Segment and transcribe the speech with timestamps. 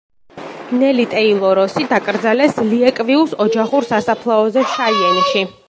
[0.83, 5.49] ნელი ტეილო როსი დაკრძალეს ლეიკვიუს ოჯახურ სასაფლაოზე შაიენში.